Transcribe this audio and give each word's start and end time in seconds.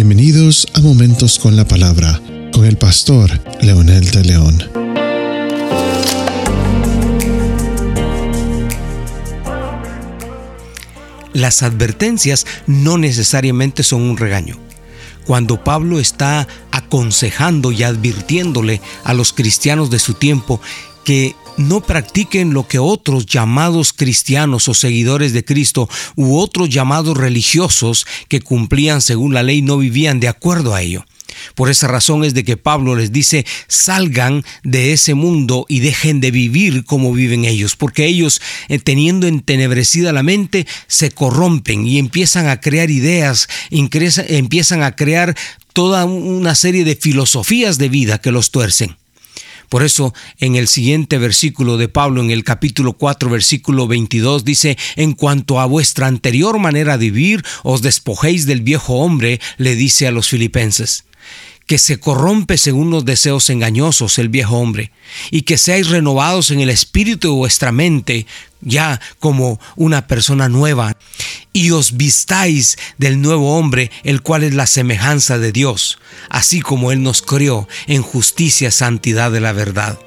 Bienvenidos 0.00 0.68
a 0.74 0.80
Momentos 0.80 1.40
con 1.40 1.56
la 1.56 1.64
Palabra 1.66 2.22
con 2.52 2.64
el 2.64 2.76
pastor 2.76 3.32
Leonel 3.60 4.08
de 4.12 4.22
León. 4.22 4.62
Las 11.32 11.64
advertencias 11.64 12.46
no 12.68 12.96
necesariamente 12.96 13.82
son 13.82 14.02
un 14.02 14.16
regaño. 14.16 14.67
Cuando 15.28 15.62
Pablo 15.62 16.00
está 16.00 16.48
aconsejando 16.70 17.70
y 17.70 17.82
advirtiéndole 17.82 18.80
a 19.04 19.12
los 19.12 19.34
cristianos 19.34 19.90
de 19.90 19.98
su 19.98 20.14
tiempo 20.14 20.58
que 21.04 21.36
no 21.58 21.82
practiquen 21.82 22.54
lo 22.54 22.66
que 22.66 22.78
otros 22.78 23.26
llamados 23.26 23.92
cristianos 23.92 24.68
o 24.68 24.74
seguidores 24.74 25.34
de 25.34 25.44
Cristo 25.44 25.86
u 26.16 26.38
otros 26.38 26.70
llamados 26.70 27.14
religiosos 27.14 28.06
que 28.28 28.40
cumplían 28.40 29.02
según 29.02 29.34
la 29.34 29.42
ley 29.42 29.60
no 29.60 29.76
vivían 29.76 30.18
de 30.18 30.28
acuerdo 30.28 30.74
a 30.74 30.80
ello. 30.80 31.04
Por 31.54 31.70
esa 31.70 31.88
razón 31.88 32.24
es 32.24 32.34
de 32.34 32.44
que 32.44 32.56
Pablo 32.56 32.94
les 32.94 33.12
dice, 33.12 33.46
salgan 33.66 34.44
de 34.62 34.92
ese 34.92 35.14
mundo 35.14 35.66
y 35.68 35.80
dejen 35.80 36.20
de 36.20 36.30
vivir 36.30 36.84
como 36.84 37.12
viven 37.12 37.44
ellos, 37.44 37.76
porque 37.76 38.06
ellos, 38.06 38.40
eh, 38.68 38.78
teniendo 38.78 39.26
entenebrecida 39.26 40.12
la 40.12 40.22
mente, 40.22 40.66
se 40.86 41.10
corrompen 41.10 41.86
y 41.86 41.98
empiezan 41.98 42.48
a 42.48 42.60
crear 42.60 42.90
ideas, 42.90 43.48
empiezan 43.70 44.82
a 44.82 44.96
crear 44.96 45.36
toda 45.72 46.04
una 46.04 46.54
serie 46.54 46.84
de 46.84 46.96
filosofías 46.96 47.78
de 47.78 47.88
vida 47.88 48.18
que 48.20 48.32
los 48.32 48.50
tuercen. 48.50 48.96
Por 49.68 49.82
eso 49.82 50.14
en 50.38 50.56
el 50.56 50.66
siguiente 50.66 51.18
versículo 51.18 51.76
de 51.76 51.88
Pablo, 51.88 52.22
en 52.22 52.30
el 52.30 52.42
capítulo 52.42 52.94
4, 52.94 53.28
versículo 53.28 53.86
22, 53.86 54.44
dice, 54.44 54.78
en 54.96 55.12
cuanto 55.12 55.60
a 55.60 55.66
vuestra 55.66 56.06
anterior 56.06 56.58
manera 56.58 56.96
de 56.96 57.10
vivir, 57.10 57.44
os 57.64 57.82
despojéis 57.82 58.46
del 58.46 58.62
viejo 58.62 58.94
hombre, 58.94 59.40
le 59.58 59.74
dice 59.74 60.06
a 60.06 60.10
los 60.10 60.28
filipenses 60.28 61.04
que 61.68 61.78
se 61.78 62.00
corrompe 62.00 62.56
según 62.56 62.90
los 62.90 63.04
deseos 63.04 63.50
engañosos 63.50 64.18
el 64.18 64.30
viejo 64.30 64.56
hombre, 64.56 64.90
y 65.30 65.42
que 65.42 65.58
seáis 65.58 65.88
renovados 65.88 66.50
en 66.50 66.60
el 66.60 66.70
espíritu 66.70 67.28
de 67.28 67.34
vuestra 67.34 67.72
mente, 67.72 68.26
ya 68.62 69.00
como 69.18 69.60
una 69.76 70.06
persona 70.06 70.48
nueva, 70.48 70.96
y 71.52 71.70
os 71.70 71.98
vistáis 71.98 72.78
del 72.96 73.20
nuevo 73.20 73.58
hombre, 73.58 73.90
el 74.02 74.22
cual 74.22 74.44
es 74.44 74.54
la 74.54 74.66
semejanza 74.66 75.38
de 75.38 75.52
Dios, 75.52 75.98
así 76.30 76.60
como 76.62 76.90
Él 76.90 77.02
nos 77.02 77.20
creó 77.20 77.68
en 77.86 78.00
justicia 78.00 78.70
santidad 78.70 79.30
de 79.30 79.40
la 79.40 79.52
verdad. 79.52 79.98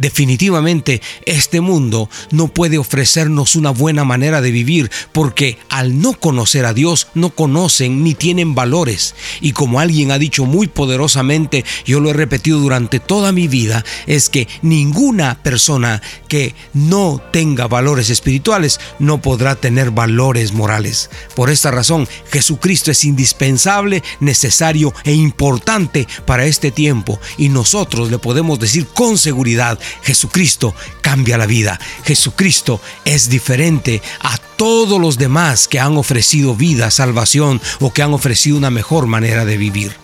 Definitivamente 0.00 1.02
este 1.26 1.60
mundo 1.60 2.08
no 2.30 2.48
puede 2.48 2.78
ofrecernos 2.78 3.54
una 3.54 3.68
buena 3.68 4.02
manera 4.04 4.40
de 4.40 4.50
vivir 4.50 4.90
porque 5.12 5.58
al 5.68 6.00
no 6.00 6.14
conocer 6.14 6.64
a 6.64 6.72
Dios 6.72 7.08
no 7.12 7.28
conocen 7.28 8.02
ni 8.02 8.14
tienen 8.14 8.54
valores. 8.54 9.14
Y 9.42 9.52
como 9.52 9.78
alguien 9.78 10.10
ha 10.10 10.18
dicho 10.18 10.46
muy 10.46 10.68
poderosamente, 10.68 11.66
yo 11.84 12.00
lo 12.00 12.08
he 12.08 12.14
repetido 12.14 12.60
durante 12.60 12.98
toda 12.98 13.32
mi 13.32 13.46
vida, 13.46 13.84
es 14.06 14.30
que 14.30 14.48
ninguna 14.62 15.42
persona 15.42 16.00
que 16.28 16.54
no 16.72 17.20
tenga 17.30 17.66
valores 17.66 18.08
espirituales 18.08 18.80
no 18.98 19.20
podrá 19.20 19.54
tener 19.54 19.90
valores 19.90 20.54
morales. 20.54 21.10
Por 21.34 21.50
esta 21.50 21.70
razón, 21.70 22.08
Jesucristo 22.32 22.90
es 22.90 23.04
indispensable, 23.04 24.02
necesario 24.20 24.94
e 25.04 25.12
importante 25.12 26.08
para 26.24 26.46
este 26.46 26.70
tiempo 26.70 27.20
y 27.36 27.50
nosotros 27.50 28.10
le 28.10 28.18
podemos 28.18 28.58
decir 28.58 28.86
con 28.86 29.18
seguridad, 29.18 29.78
Jesucristo 30.02 30.74
cambia 31.00 31.38
la 31.38 31.46
vida. 31.46 31.78
Jesucristo 32.04 32.80
es 33.04 33.28
diferente 33.28 34.02
a 34.20 34.36
todos 34.56 35.00
los 35.00 35.18
demás 35.18 35.68
que 35.68 35.80
han 35.80 35.96
ofrecido 35.96 36.54
vida, 36.54 36.90
salvación 36.90 37.60
o 37.80 37.92
que 37.92 38.02
han 38.02 38.12
ofrecido 38.12 38.56
una 38.56 38.70
mejor 38.70 39.06
manera 39.06 39.44
de 39.44 39.56
vivir. 39.56 39.96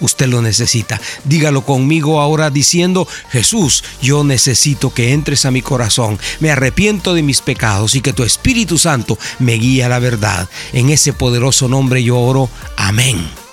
Usted 0.00 0.26
lo 0.26 0.42
necesita. 0.42 1.00
Dígalo 1.24 1.64
conmigo 1.64 2.20
ahora 2.20 2.50
diciendo, 2.50 3.08
Jesús, 3.30 3.84
yo 4.02 4.24
necesito 4.24 4.92
que 4.92 5.12
entres 5.12 5.44
a 5.46 5.50
mi 5.50 5.62
corazón. 5.62 6.18
Me 6.40 6.50
arrepiento 6.50 7.14
de 7.14 7.22
mis 7.22 7.40
pecados 7.40 7.94
y 7.94 8.00
que 8.00 8.12
tu 8.12 8.24
Espíritu 8.24 8.76
Santo 8.76 9.18
me 9.38 9.54
guíe 9.54 9.84
a 9.84 9.88
la 9.88 10.00
verdad. 10.00 10.48
En 10.72 10.90
ese 10.90 11.12
poderoso 11.12 11.68
nombre 11.68 12.02
yo 12.02 12.18
oro. 12.18 12.50
Amén. 12.76 13.43